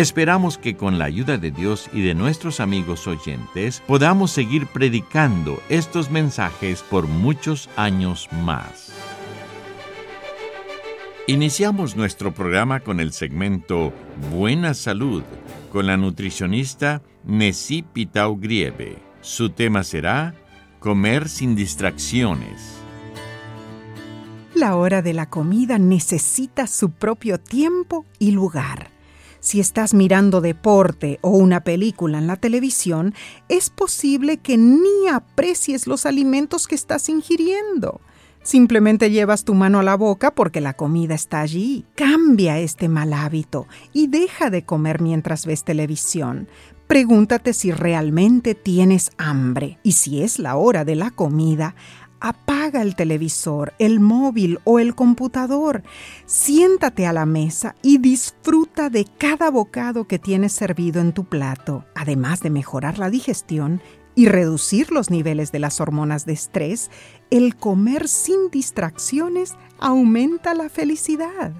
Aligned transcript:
Esperamos 0.00 0.56
que 0.56 0.78
con 0.78 0.98
la 0.98 1.04
ayuda 1.04 1.36
de 1.36 1.50
Dios 1.50 1.90
y 1.92 2.00
de 2.00 2.14
nuestros 2.14 2.60
amigos 2.60 3.06
oyentes 3.06 3.82
podamos 3.86 4.30
seguir 4.30 4.66
predicando 4.66 5.62
estos 5.68 6.10
mensajes 6.10 6.80
por 6.80 7.06
muchos 7.06 7.68
años 7.76 8.26
más. 8.32 8.94
Iniciamos 11.26 11.96
nuestro 11.96 12.32
programa 12.32 12.80
con 12.80 12.98
el 12.98 13.12
segmento 13.12 13.92
Buena 14.32 14.72
Salud 14.72 15.22
con 15.70 15.86
la 15.86 15.98
nutricionista 15.98 17.02
Nessie 17.24 17.82
Pitau 17.82 18.38
Grieve. 18.38 18.96
Su 19.20 19.50
tema 19.50 19.84
será 19.84 20.34
Comer 20.78 21.28
sin 21.28 21.54
distracciones. 21.54 22.78
La 24.54 24.76
hora 24.76 25.02
de 25.02 25.12
la 25.12 25.28
comida 25.28 25.76
necesita 25.76 26.66
su 26.66 26.90
propio 26.90 27.38
tiempo 27.38 28.06
y 28.18 28.30
lugar. 28.30 28.98
Si 29.40 29.58
estás 29.58 29.94
mirando 29.94 30.40
deporte 30.40 31.18
o 31.22 31.30
una 31.30 31.64
película 31.64 32.18
en 32.18 32.26
la 32.26 32.36
televisión, 32.36 33.14
es 33.48 33.70
posible 33.70 34.36
que 34.36 34.58
ni 34.58 35.08
aprecies 35.10 35.86
los 35.86 36.04
alimentos 36.06 36.68
que 36.68 36.74
estás 36.74 37.08
ingiriendo. 37.08 38.00
Simplemente 38.42 39.10
llevas 39.10 39.44
tu 39.44 39.54
mano 39.54 39.80
a 39.80 39.82
la 39.82 39.96
boca 39.96 40.34
porque 40.34 40.60
la 40.60 40.74
comida 40.74 41.14
está 41.14 41.40
allí. 41.40 41.84
Cambia 41.94 42.58
este 42.58 42.88
mal 42.88 43.12
hábito 43.12 43.66
y 43.92 44.06
deja 44.06 44.50
de 44.50 44.64
comer 44.64 45.00
mientras 45.00 45.44
ves 45.44 45.64
televisión. 45.64 46.48
Pregúntate 46.86 47.52
si 47.52 47.70
realmente 47.70 48.54
tienes 48.54 49.10
hambre 49.18 49.78
y 49.82 49.92
si 49.92 50.22
es 50.22 50.38
la 50.38 50.56
hora 50.56 50.84
de 50.84 50.96
la 50.96 51.10
comida, 51.10 51.74
apaga 52.20 52.82
el 52.82 52.94
televisor, 52.94 53.72
el 53.78 54.00
móvil 54.00 54.58
o 54.64 54.78
el 54.78 54.94
computador. 54.94 55.82
Siéntate 56.26 57.06
a 57.06 57.12
la 57.12 57.26
mesa 57.26 57.74
y 57.82 57.98
disfruta 57.98 58.90
de 58.90 59.06
cada 59.18 59.50
bocado 59.50 60.06
que 60.06 60.18
tienes 60.18 60.52
servido 60.52 61.00
en 61.00 61.12
tu 61.12 61.24
plato. 61.24 61.84
Además 61.94 62.40
de 62.40 62.50
mejorar 62.50 62.98
la 62.98 63.10
digestión 63.10 63.80
y 64.14 64.26
reducir 64.26 64.92
los 64.92 65.10
niveles 65.10 65.52
de 65.52 65.60
las 65.60 65.80
hormonas 65.80 66.26
de 66.26 66.34
estrés, 66.34 66.90
el 67.30 67.56
comer 67.56 68.08
sin 68.08 68.50
distracciones 68.50 69.54
aumenta 69.78 70.54
la 70.54 70.68
felicidad. 70.68 71.52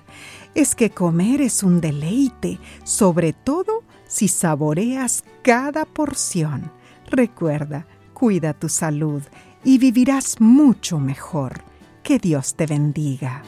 Es 0.54 0.74
que 0.74 0.90
comer 0.90 1.40
es 1.40 1.62
un 1.62 1.80
deleite, 1.80 2.58
sobre 2.84 3.32
todo 3.32 3.84
si 4.06 4.28
saboreas 4.28 5.24
cada 5.42 5.84
porción. 5.84 6.72
Recuerda, 7.08 7.86
cuida 8.12 8.52
tu 8.52 8.68
salud 8.68 9.22
y 9.64 9.78
vivirás 9.78 10.40
mucho 10.40 10.98
mejor. 10.98 11.62
Que 12.02 12.18
Dios 12.18 12.54
te 12.54 12.66
bendiga. 12.66 13.42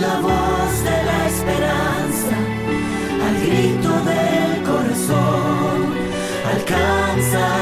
La 0.00 0.20
voz 0.20 0.84
de 0.84 1.04
la 1.04 1.26
esperanza, 1.26 2.36
al 3.26 3.36
grito 3.40 3.90
del 4.04 4.62
corazón, 4.64 5.94
alcanza 6.54 7.57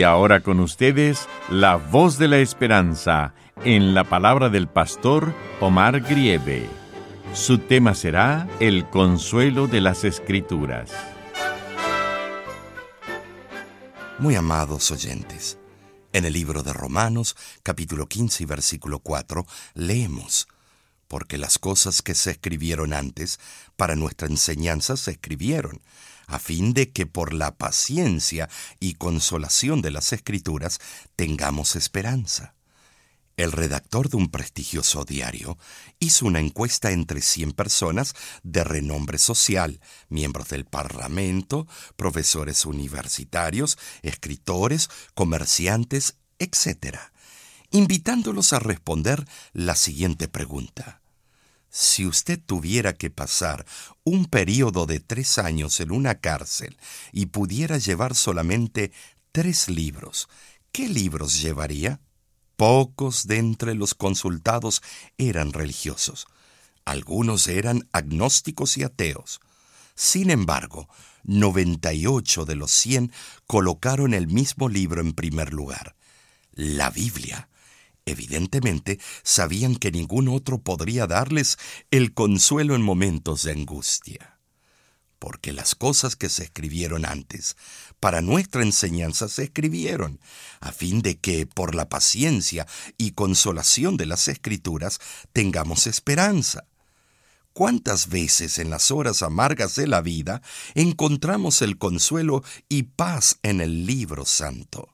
Y 0.00 0.02
ahora 0.02 0.40
con 0.40 0.60
ustedes, 0.60 1.28
la 1.50 1.76
voz 1.76 2.16
de 2.16 2.26
la 2.26 2.38
esperanza 2.38 3.34
en 3.66 3.92
la 3.92 4.04
palabra 4.04 4.48
del 4.48 4.66
pastor 4.66 5.34
Omar 5.60 6.00
Grieve. 6.00 6.66
Su 7.34 7.58
tema 7.58 7.94
será 7.94 8.48
el 8.60 8.88
consuelo 8.88 9.66
de 9.66 9.82
las 9.82 10.04
escrituras. 10.04 10.90
Muy 14.18 14.36
amados 14.36 14.90
oyentes, 14.90 15.58
en 16.14 16.24
el 16.24 16.32
libro 16.32 16.62
de 16.62 16.72
Romanos, 16.72 17.36
capítulo 17.62 18.06
15 18.06 18.44
y 18.44 18.46
versículo 18.46 19.00
4, 19.00 19.44
leemos, 19.74 20.48
porque 21.10 21.38
las 21.38 21.58
cosas 21.58 22.02
que 22.02 22.14
se 22.14 22.30
escribieron 22.30 22.92
antes 22.92 23.40
para 23.74 23.96
nuestra 23.96 24.28
enseñanza 24.28 24.96
se 24.96 25.10
escribieron 25.10 25.82
a 26.28 26.38
fin 26.38 26.72
de 26.72 26.92
que 26.92 27.04
por 27.04 27.32
la 27.32 27.56
paciencia 27.56 28.48
y 28.78 28.94
consolación 28.94 29.82
de 29.82 29.90
las 29.90 30.12
Escrituras 30.12 30.78
tengamos 31.16 31.74
esperanza. 31.74 32.54
El 33.36 33.50
redactor 33.50 34.08
de 34.08 34.18
un 34.18 34.28
prestigioso 34.28 35.04
diario 35.04 35.58
hizo 35.98 36.26
una 36.26 36.38
encuesta 36.38 36.92
entre 36.92 37.22
100 37.22 37.54
personas 37.54 38.14
de 38.44 38.62
renombre 38.62 39.18
social, 39.18 39.80
miembros 40.10 40.50
del 40.50 40.64
Parlamento, 40.64 41.66
profesores 41.96 42.66
universitarios, 42.66 43.78
escritores, 44.02 44.90
comerciantes, 45.14 46.18
etc., 46.38 47.09
invitándolos 47.70 48.52
a 48.52 48.58
responder 48.58 49.26
la 49.52 49.76
siguiente 49.76 50.28
pregunta. 50.28 51.00
Si 51.70 52.04
usted 52.04 52.40
tuviera 52.44 52.94
que 52.94 53.10
pasar 53.10 53.64
un 54.02 54.26
período 54.26 54.86
de 54.86 54.98
tres 54.98 55.38
años 55.38 55.78
en 55.78 55.92
una 55.92 56.16
cárcel 56.16 56.76
y 57.12 57.26
pudiera 57.26 57.78
llevar 57.78 58.16
solamente 58.16 58.90
tres 59.30 59.68
libros, 59.68 60.28
¿qué 60.72 60.88
libros 60.88 61.40
llevaría? 61.40 62.00
Pocos 62.56 63.26
de 63.26 63.38
entre 63.38 63.74
los 63.74 63.94
consultados 63.94 64.82
eran 65.16 65.52
religiosos. 65.52 66.26
Algunos 66.84 67.46
eran 67.46 67.88
agnósticos 67.92 68.76
y 68.76 68.82
ateos. 68.82 69.40
Sin 69.94 70.30
embargo, 70.30 70.88
98 71.24 72.46
de 72.46 72.56
los 72.56 72.72
100 72.72 73.12
colocaron 73.46 74.12
el 74.12 74.26
mismo 74.26 74.68
libro 74.68 75.00
en 75.00 75.12
primer 75.12 75.52
lugar, 75.52 75.94
la 76.52 76.90
Biblia. 76.90 77.48
Evidentemente, 78.10 78.98
sabían 79.22 79.76
que 79.76 79.92
ningún 79.92 80.26
otro 80.26 80.58
podría 80.58 81.06
darles 81.06 81.58
el 81.92 82.12
consuelo 82.12 82.74
en 82.74 82.82
momentos 82.82 83.44
de 83.44 83.52
angustia. 83.52 84.40
Porque 85.20 85.52
las 85.52 85.76
cosas 85.76 86.16
que 86.16 86.28
se 86.28 86.42
escribieron 86.42 87.04
antes, 87.04 87.56
para 88.00 88.20
nuestra 88.20 88.62
enseñanza 88.62 89.28
se 89.28 89.44
escribieron, 89.44 90.18
a 90.58 90.72
fin 90.72 91.02
de 91.02 91.18
que, 91.18 91.46
por 91.46 91.76
la 91.76 91.88
paciencia 91.88 92.66
y 92.98 93.12
consolación 93.12 93.96
de 93.96 94.06
las 94.06 94.26
escrituras, 94.26 94.98
tengamos 95.32 95.86
esperanza. 95.86 96.64
¿Cuántas 97.52 98.08
veces 98.08 98.58
en 98.58 98.70
las 98.70 98.90
horas 98.90 99.22
amargas 99.22 99.76
de 99.76 99.86
la 99.86 100.00
vida 100.00 100.42
encontramos 100.74 101.62
el 101.62 101.78
consuelo 101.78 102.42
y 102.68 102.84
paz 102.84 103.38
en 103.44 103.60
el 103.60 103.86
libro 103.86 104.24
santo? 104.24 104.88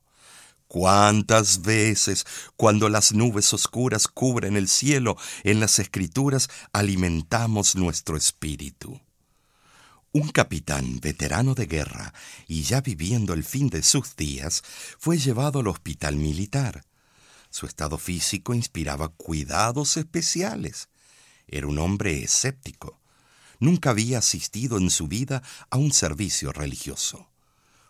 ¿Cuántas 0.67 1.61
veces, 1.61 2.25
cuando 2.57 2.89
las 2.89 3.13
nubes 3.13 3.53
oscuras 3.53 4.07
cubren 4.07 4.57
el 4.57 4.67
cielo, 4.67 5.15
en 5.43 5.61
las 5.61 5.79
escrituras 5.79 6.49
alimentamos 6.73 7.77
nuestro 7.77 8.17
espíritu? 8.17 8.99
Un 10.11 10.29
capitán 10.29 10.99
veterano 10.99 11.53
de 11.53 11.67
guerra 11.67 12.13
y 12.47 12.63
ya 12.63 12.81
viviendo 12.81 13.33
el 13.33 13.45
fin 13.45 13.69
de 13.69 13.81
sus 13.81 14.17
días, 14.17 14.61
fue 14.99 15.17
llevado 15.17 15.59
al 15.59 15.67
hospital 15.67 16.17
militar. 16.17 16.83
Su 17.49 17.65
estado 17.65 17.97
físico 17.97 18.53
inspiraba 18.53 19.07
cuidados 19.07 19.95
especiales. 19.95 20.89
Era 21.47 21.67
un 21.67 21.79
hombre 21.79 22.23
escéptico. 22.23 22.99
Nunca 23.59 23.91
había 23.91 24.19
asistido 24.19 24.77
en 24.77 24.89
su 24.89 25.07
vida 25.07 25.43
a 25.69 25.77
un 25.77 25.93
servicio 25.93 26.51
religioso. 26.51 27.29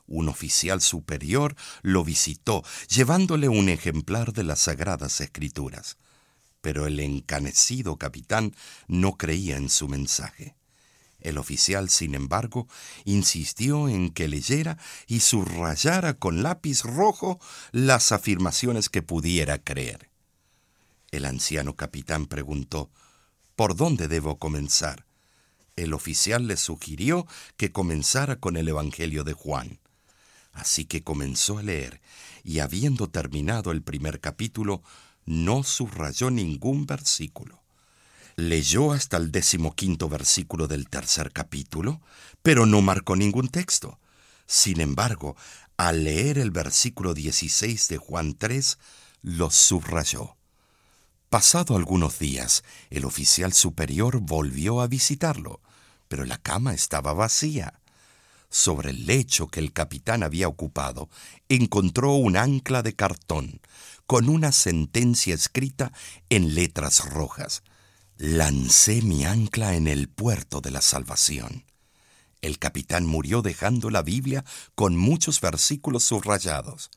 Un 0.08 0.30
oficial 0.30 0.82
superior 0.82 1.56
lo 1.82 2.04
visitó, 2.04 2.64
llevándole 2.88 3.50
un 3.50 3.68
ejemplar 3.68 4.32
de 4.32 4.44
las 4.44 4.60
Sagradas 4.60 5.20
Escrituras. 5.20 5.98
Pero 6.62 6.88
el 6.88 7.00
encanecido 7.00 7.98
capitán 7.98 8.56
no 8.88 9.18
creía 9.18 9.58
en 9.58 9.70
su 9.70 9.88
mensaje. 9.90 10.56
El 11.20 11.38
oficial, 11.38 11.90
sin 11.90 12.16
embargo, 12.16 12.68
insistió 13.04 13.90
en 13.90 14.12
que 14.12 14.30
leyera 14.30 14.78
y 15.08 15.20
subrayara 15.20 16.14
con 16.14 16.42
lápiz 16.42 16.84
rojo 16.84 17.40
las 17.72 18.14
afirmaciones 18.14 18.90
que 18.90 19.02
pudiera 19.02 19.58
creer. 19.58 20.10
El 21.12 21.26
anciano 21.26 21.76
capitán 21.76 22.28
preguntó, 22.28 22.92
¿Por 23.56 23.76
dónde 23.76 24.08
debo 24.08 24.38
comenzar? 24.38 25.06
El 25.76 25.94
oficial 25.94 26.48
le 26.48 26.58
sugirió 26.58 27.28
que 27.58 27.72
comenzara 27.72 28.40
con 28.40 28.56
el 28.56 28.68
Evangelio 28.68 29.24
de 29.24 29.34
Juan. 29.34 29.80
Así 30.58 30.86
que 30.86 31.04
comenzó 31.04 31.60
a 31.60 31.64
leer, 31.64 32.02
y 32.44 32.60
habiendo 32.60 33.10
terminado 33.10 33.72
el 33.72 33.84
primer 33.84 34.20
capítulo, 34.20 34.82
no 35.28 35.62
subrayó 35.62 36.32
ningún 36.32 36.88
versículo. 36.88 37.62
Leyó 38.36 38.92
hasta 38.92 39.18
el 39.18 39.32
decimoquinto 39.32 40.10
versículo 40.10 40.68
del 40.68 40.90
tercer 40.90 41.32
capítulo, 41.32 42.02
pero 42.42 42.66
no 42.66 42.82
marcó 42.82 43.16
ningún 43.16 43.50
texto. 43.50 44.00
Sin 44.48 44.82
embargo, 44.82 45.36
al 45.78 46.06
leer 46.06 46.40
el 46.40 46.50
versículo 46.50 47.14
16 47.14 47.88
de 47.90 47.98
Juan 47.98 48.34
3, 48.34 48.80
lo 49.22 49.52
subrayó. 49.52 50.38
Pasado 51.30 51.76
algunos 51.76 52.18
días, 52.18 52.64
el 52.90 53.06
oficial 53.06 53.54
superior 53.54 54.22
volvió 54.22 54.82
a 54.82 54.88
visitarlo, 54.88 55.62
pero 56.08 56.26
la 56.26 56.40
cama 56.40 56.74
estaba 56.74 57.14
vacía. 57.14 57.80
Sobre 58.50 58.92
el 58.92 59.06
lecho 59.06 59.48
que 59.48 59.60
el 59.60 59.74
capitán 59.74 60.24
había 60.24 60.48
ocupado, 60.48 61.10
encontró 61.50 62.14
un 62.14 62.38
ancla 62.38 62.82
de 62.82 62.96
cartón 62.96 63.62
con 64.06 64.30
una 64.30 64.54
sentencia 64.54 65.36
escrita 65.36 65.92
en 66.30 66.56
letras 66.56 67.10
rojas. 67.10 67.62
Lancé 68.18 69.02
mi 69.02 69.26
ancla 69.26 69.76
en 69.76 69.88
el 69.88 70.08
puerto 70.08 70.62
de 70.62 70.72
la 70.72 70.82
salvación. 70.82 71.66
El 72.42 72.58
capitán 72.58 73.06
murió 73.06 73.42
dejando 73.42 73.90
la 73.90 74.02
Biblia 74.02 74.46
con 74.76 74.96
muchos 74.96 75.42
versículos 75.42 76.04
subrayados. 76.04 76.90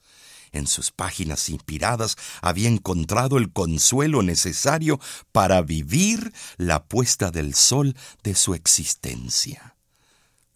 En 0.52 0.66
sus 0.66 0.90
páginas 0.92 1.48
inspiradas 1.48 2.16
había 2.42 2.68
encontrado 2.68 3.38
el 3.38 3.52
consuelo 3.52 4.22
necesario 4.22 5.00
para 5.32 5.62
vivir 5.62 6.32
la 6.56 6.84
puesta 6.84 7.30
del 7.30 7.54
sol 7.54 7.96
de 8.22 8.34
su 8.34 8.54
existencia. 8.54 9.76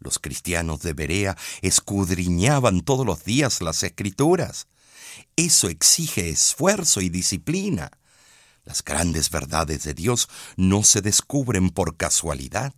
Los 0.05 0.19
cristianos 0.19 0.81
de 0.81 0.93
Berea 0.93 1.35
escudriñaban 1.63 2.83
todos 2.83 3.07
los 3.07 3.25
días 3.25 3.63
las 3.63 3.83
escrituras. 3.83 4.69
Eso 5.35 5.69
exige 5.69 6.29
esfuerzo 6.29 7.01
y 7.01 7.09
disciplina. 7.09 7.91
Las 8.67 8.85
grandes 8.85 9.31
verdades 9.31 9.83
de 9.85 9.95
Dios 9.95 10.29
no 10.57 10.83
se 10.83 11.01
descubren 11.01 11.71
por 11.71 11.97
casualidad. 11.97 12.75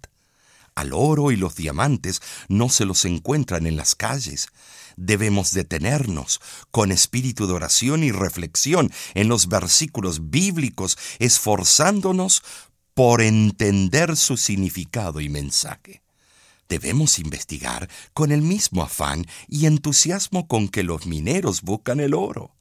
Al 0.76 0.92
oro 0.92 1.32
y 1.32 1.36
los 1.36 1.56
diamantes 1.56 2.22
no 2.48 2.68
se 2.68 2.84
los 2.84 3.04
encuentran 3.04 3.66
en 3.66 3.76
las 3.76 3.96
calles. 3.96 4.48
Debemos 4.96 5.50
detenernos 5.50 6.40
con 6.70 6.92
espíritu 6.92 7.48
de 7.48 7.54
oración 7.54 8.04
y 8.04 8.12
reflexión 8.12 8.92
en 9.14 9.28
los 9.28 9.48
versículos 9.48 10.30
bíblicos, 10.30 10.96
esforzándonos 11.18 12.44
por 12.94 13.20
entender 13.20 14.16
su 14.16 14.36
significado 14.36 15.20
y 15.20 15.28
mensaje. 15.28 16.05
Debemos 16.68 17.18
investigar 17.18 17.88
con 18.12 18.32
el 18.32 18.42
mismo 18.42 18.82
afán 18.82 19.26
y 19.48 19.66
entusiasmo 19.66 20.48
con 20.48 20.68
que 20.68 20.82
los 20.82 21.06
mineros 21.06 21.62
buscan 21.62 22.00
el 22.00 22.14
oro. 22.14 22.56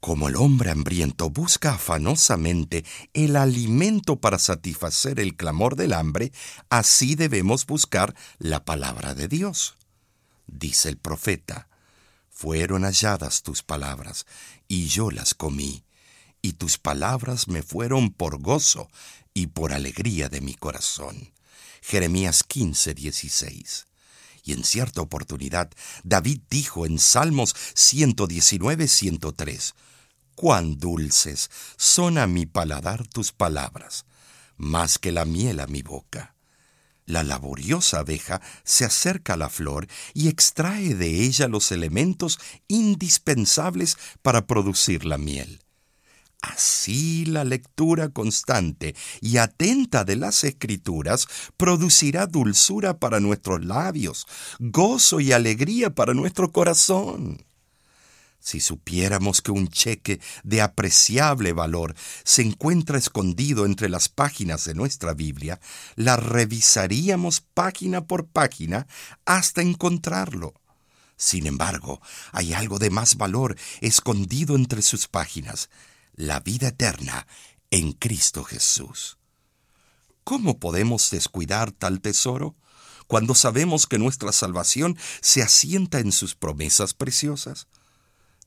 Como 0.00 0.28
el 0.28 0.36
hombre 0.36 0.70
hambriento 0.70 1.30
busca 1.30 1.74
afanosamente 1.74 2.84
el 3.14 3.36
alimento 3.36 4.16
para 4.16 4.38
satisfacer 4.38 5.20
el 5.20 5.36
clamor 5.36 5.76
del 5.76 5.92
hambre, 5.92 6.32
así 6.70 7.14
debemos 7.14 7.66
buscar 7.66 8.14
la 8.38 8.64
palabra 8.64 9.14
de 9.14 9.28
Dios. 9.28 9.76
Dice 10.48 10.88
el 10.88 10.96
profeta, 10.96 11.68
fueron 12.28 12.82
halladas 12.82 13.42
tus 13.42 13.62
palabras, 13.62 14.26
y 14.66 14.86
yo 14.88 15.12
las 15.12 15.34
comí, 15.34 15.84
y 16.42 16.54
tus 16.54 16.78
palabras 16.78 17.46
me 17.46 17.62
fueron 17.62 18.10
por 18.10 18.40
gozo 18.40 18.88
y 19.34 19.46
por 19.48 19.72
alegría 19.72 20.28
de 20.28 20.40
mi 20.40 20.54
corazón. 20.54 21.32
Jeremías 21.82 22.44
15, 22.44 22.94
16. 22.94 23.86
Y 24.44 24.52
en 24.52 24.64
cierta 24.64 25.02
oportunidad, 25.02 25.70
David 26.04 26.40
dijo 26.48 26.86
en 26.86 26.98
Salmos 26.98 27.54
119, 27.74 28.88
103, 28.88 29.74
Cuán 30.34 30.78
dulces 30.78 31.50
son 31.76 32.18
a 32.18 32.26
mi 32.26 32.46
paladar 32.46 33.06
tus 33.06 33.32
palabras, 33.32 34.06
más 34.56 34.98
que 34.98 35.12
la 35.12 35.24
miel 35.24 35.60
a 35.60 35.66
mi 35.66 35.82
boca. 35.82 36.34
La 37.04 37.24
laboriosa 37.24 37.98
abeja 37.98 38.40
se 38.64 38.84
acerca 38.84 39.34
a 39.34 39.36
la 39.36 39.50
flor 39.50 39.88
y 40.14 40.28
extrae 40.28 40.94
de 40.94 41.24
ella 41.24 41.48
los 41.48 41.72
elementos 41.72 42.38
indispensables 42.68 43.98
para 44.22 44.46
producir 44.46 45.04
la 45.04 45.18
miel. 45.18 45.60
Así 46.42 47.24
la 47.24 47.44
lectura 47.44 48.08
constante 48.08 48.96
y 49.20 49.36
atenta 49.36 50.04
de 50.04 50.16
las 50.16 50.42
escrituras 50.42 51.28
producirá 51.56 52.26
dulzura 52.26 52.98
para 52.98 53.20
nuestros 53.20 53.64
labios, 53.64 54.26
gozo 54.58 55.20
y 55.20 55.30
alegría 55.30 55.94
para 55.94 56.14
nuestro 56.14 56.50
corazón. 56.50 57.46
Si 58.40 58.58
supiéramos 58.58 59.40
que 59.40 59.52
un 59.52 59.68
cheque 59.68 60.20
de 60.42 60.62
apreciable 60.62 61.52
valor 61.52 61.94
se 62.24 62.42
encuentra 62.42 62.98
escondido 62.98 63.64
entre 63.64 63.88
las 63.88 64.08
páginas 64.08 64.64
de 64.64 64.74
nuestra 64.74 65.14
Biblia, 65.14 65.60
la 65.94 66.16
revisaríamos 66.16 67.40
página 67.40 68.04
por 68.04 68.26
página 68.26 68.88
hasta 69.24 69.62
encontrarlo. 69.62 70.54
Sin 71.16 71.46
embargo, 71.46 72.02
hay 72.32 72.52
algo 72.52 72.80
de 72.80 72.90
más 72.90 73.16
valor 73.16 73.56
escondido 73.80 74.56
entre 74.56 74.82
sus 74.82 75.06
páginas, 75.06 75.70
la 76.14 76.40
vida 76.40 76.68
eterna 76.68 77.26
en 77.70 77.92
Cristo 77.92 78.44
Jesús. 78.44 79.18
¿Cómo 80.24 80.58
podemos 80.60 81.10
descuidar 81.10 81.72
tal 81.72 82.00
tesoro 82.00 82.54
cuando 83.06 83.34
sabemos 83.34 83.86
que 83.86 83.98
nuestra 83.98 84.32
salvación 84.32 84.96
se 85.20 85.42
asienta 85.42 85.98
en 85.98 86.12
sus 86.12 86.34
promesas 86.34 86.94
preciosas? 86.94 87.66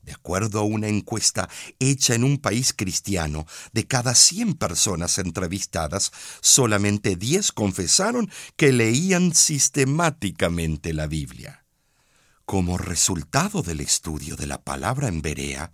De 0.02 0.12
acuerdo 0.12 0.60
a 0.60 0.62
una 0.62 0.86
encuesta 0.86 1.48
hecha 1.80 2.14
en 2.14 2.22
un 2.22 2.38
país 2.38 2.72
cristiano, 2.72 3.44
de 3.72 3.88
cada 3.88 4.14
100 4.14 4.54
personas 4.54 5.18
entrevistadas, 5.18 6.12
solamente 6.40 7.16
10 7.16 7.50
confesaron 7.50 8.30
que 8.54 8.72
leían 8.72 9.34
sistemáticamente 9.34 10.94
la 10.94 11.08
Biblia. 11.08 11.66
Como 12.44 12.78
resultado 12.78 13.62
del 13.62 13.80
estudio 13.80 14.36
de 14.36 14.46
la 14.46 14.62
palabra 14.62 15.08
en 15.08 15.22
Berea, 15.22 15.72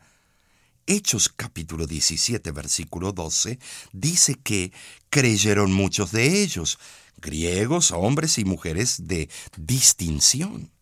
Hechos 0.87 1.29
capítulo 1.29 1.87
17 1.87 2.51
versículo 2.51 3.13
12 3.13 3.59
dice 3.93 4.35
que 4.35 4.73
creyeron 5.11 5.73
muchos 5.73 6.11
de 6.11 6.43
ellos, 6.43 6.79
griegos, 7.19 7.93
hombres 7.93 8.39
y 8.39 8.45
mujeres 8.45 9.07
de 9.07 9.31
distinción. 9.57 10.73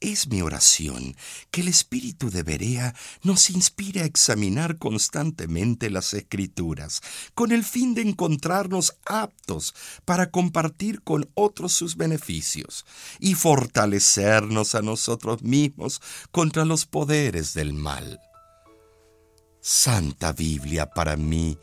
Es 0.00 0.28
mi 0.28 0.42
oración 0.42 1.16
que 1.50 1.62
el 1.62 1.68
Espíritu 1.68 2.30
de 2.30 2.42
Berea 2.42 2.94
nos 3.22 3.48
inspire 3.48 4.02
a 4.02 4.04
examinar 4.04 4.76
constantemente 4.76 5.88
las 5.88 6.12
Escrituras, 6.12 7.00
con 7.34 7.50
el 7.50 7.64
fin 7.64 7.94
de 7.94 8.02
encontrarnos 8.02 8.98
aptos 9.06 9.74
para 10.04 10.30
compartir 10.30 11.00
con 11.02 11.30
otros 11.34 11.72
sus 11.72 11.96
beneficios 11.96 12.84
y 13.20 13.34
fortalecernos 13.34 14.74
a 14.74 14.82
nosotros 14.82 15.42
mismos 15.42 16.02
contra 16.30 16.66
los 16.66 16.84
poderes 16.84 17.54
del 17.54 17.72
mal. 17.72 18.20
Santa 19.68 20.30
Biblia 20.30 20.86
para 20.86 21.16
mí, 21.16 21.58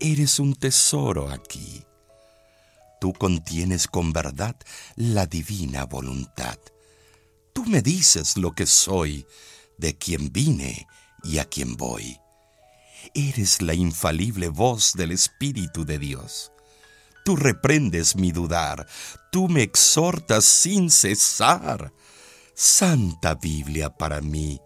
eres 0.00 0.40
un 0.40 0.52
tesoro 0.56 1.30
aquí. 1.30 1.84
Tú 3.00 3.12
contienes 3.12 3.86
con 3.86 4.12
verdad 4.12 4.56
la 4.96 5.26
divina 5.26 5.84
voluntad. 5.84 6.58
Tú 7.52 7.64
me 7.66 7.82
dices 7.82 8.36
lo 8.36 8.50
que 8.50 8.66
soy, 8.66 9.28
de 9.78 9.96
quien 9.96 10.32
vine 10.32 10.88
y 11.22 11.38
a 11.38 11.44
quien 11.44 11.76
voy. 11.76 12.18
Eres 13.14 13.62
la 13.62 13.74
infalible 13.74 14.48
voz 14.48 14.94
del 14.94 15.12
Espíritu 15.12 15.84
de 15.84 16.00
Dios. 16.00 16.50
Tú 17.24 17.36
reprendes 17.36 18.16
mi 18.16 18.32
dudar, 18.32 18.88
tú 19.30 19.46
me 19.46 19.62
exhortas 19.62 20.44
sin 20.46 20.90
cesar. 20.90 21.92
Santa 22.56 23.36
Biblia 23.36 23.88
para 23.88 24.20
mí, 24.20 24.60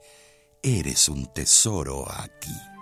eres 0.64 1.10
un 1.10 1.26
tesoro 1.26 2.10
aquí. 2.10 2.73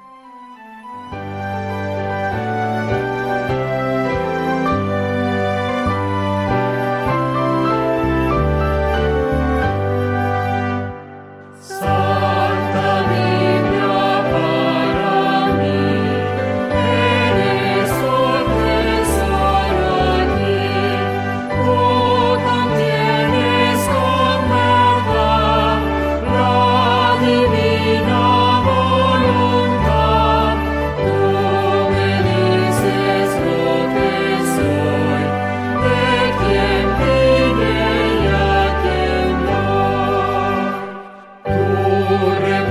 Ore 42.12 42.61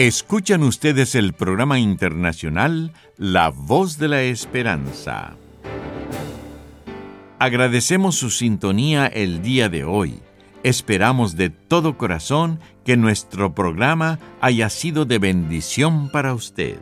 Escuchan 0.00 0.62
ustedes 0.62 1.14
el 1.14 1.34
programa 1.34 1.78
internacional 1.78 2.94
La 3.18 3.50
Voz 3.50 3.98
de 3.98 4.08
la 4.08 4.22
Esperanza. 4.22 5.36
Agradecemos 7.38 8.14
su 8.16 8.30
sintonía 8.30 9.06
el 9.08 9.42
día 9.42 9.68
de 9.68 9.84
hoy. 9.84 10.22
Esperamos 10.62 11.36
de 11.36 11.50
todo 11.50 11.98
corazón 11.98 12.60
que 12.82 12.96
nuestro 12.96 13.54
programa 13.54 14.18
haya 14.40 14.70
sido 14.70 15.04
de 15.04 15.18
bendición 15.18 16.08
para 16.08 16.32
usted. 16.32 16.78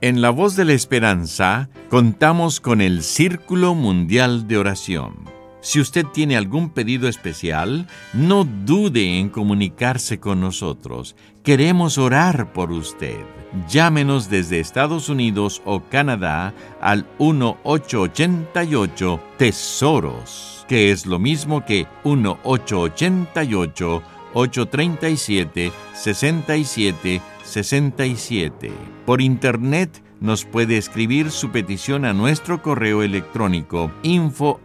En 0.00 0.22
La 0.22 0.30
Voz 0.30 0.54
de 0.54 0.64
la 0.64 0.74
Esperanza 0.74 1.68
contamos 1.90 2.60
con 2.60 2.80
el 2.80 3.02
Círculo 3.02 3.74
Mundial 3.74 4.46
de 4.46 4.58
Oración 4.58 5.41
si 5.62 5.80
usted 5.80 6.04
tiene 6.06 6.36
algún 6.36 6.70
pedido 6.70 7.08
especial, 7.08 7.86
no 8.12 8.42
dude 8.44 9.18
en 9.18 9.28
comunicarse 9.28 10.18
con 10.18 10.40
nosotros. 10.40 11.14
Queremos 11.44 11.98
orar 11.98 12.52
por 12.52 12.72
usted. 12.72 13.20
Llámenos 13.68 14.28
desde 14.28 14.58
Estados 14.58 15.08
Unidos 15.08 15.62
o 15.64 15.84
Canadá 15.84 16.52
al 16.80 17.06
1888 17.20 19.20
Tesoros, 19.38 20.66
que 20.68 20.90
es 20.90 21.06
lo 21.06 21.20
mismo 21.20 21.64
que 21.64 21.86
1888 22.04 24.02
837 24.34 25.70
6767. 25.94 28.72
Por 29.06 29.20
internet 29.20 30.02
nos 30.22 30.44
puede 30.44 30.78
escribir 30.78 31.30
su 31.30 31.50
petición 31.50 32.04
a 32.04 32.12
nuestro 32.12 32.62
correo 32.62 33.02
electrónico 33.02 33.90
info 34.02 34.60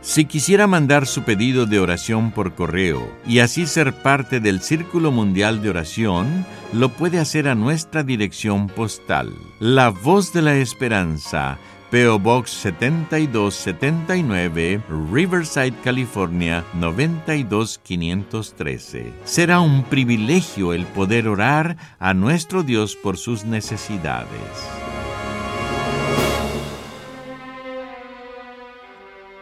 Si 0.00 0.24
quisiera 0.24 0.66
mandar 0.66 1.06
su 1.06 1.24
pedido 1.24 1.66
de 1.66 1.80
oración 1.80 2.30
por 2.30 2.54
correo 2.54 3.12
y 3.26 3.40
así 3.40 3.66
ser 3.66 3.92
parte 3.92 4.40
del 4.40 4.60
Círculo 4.60 5.10
Mundial 5.10 5.60
de 5.60 5.70
Oración, 5.70 6.46
lo 6.72 6.90
puede 6.90 7.18
hacer 7.18 7.48
a 7.48 7.54
nuestra 7.54 8.04
dirección 8.04 8.68
postal. 8.68 9.34
La 9.58 9.90
Voz 9.90 10.32
de 10.32 10.42
la 10.42 10.54
Esperanza, 10.54 11.58
PO 11.90 12.18
Box 12.18 12.50
7279, 12.50 14.82
Riverside, 15.10 15.72
California 15.82 16.62
92513. 16.74 19.10
Será 19.24 19.60
un 19.60 19.84
privilegio 19.84 20.74
el 20.74 20.84
poder 20.84 21.28
orar 21.28 21.78
a 21.98 22.12
nuestro 22.12 22.62
Dios 22.62 22.94
por 22.94 23.16
sus 23.16 23.46
necesidades. 23.46 24.28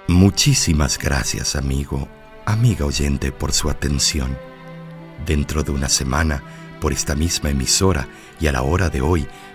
Muchísimas 0.06 0.98
gracias, 0.98 1.56
amigo, 1.56 2.06
amiga 2.44 2.86
oyente, 2.86 3.32
por 3.32 3.52
su 3.52 3.68
atención. 3.68 4.38
Dentro 5.26 5.64
de 5.64 5.72
una 5.72 5.88
semana, 5.88 6.44
por 6.80 6.92
esta 6.92 7.16
misma 7.16 7.50
emisora 7.50 8.06
y 8.38 8.46
a 8.46 8.52
la 8.52 8.62
hora 8.62 8.88
de 8.88 9.00
hoy, 9.00 9.26